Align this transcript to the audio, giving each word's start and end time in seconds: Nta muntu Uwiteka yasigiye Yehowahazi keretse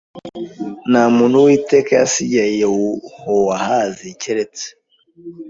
Nta 0.89 1.03
muntu 1.15 1.35
Uwiteka 1.37 1.91
yasigiye 1.99 2.45
Yehowahazi 2.61 4.07
keretse 4.21 4.65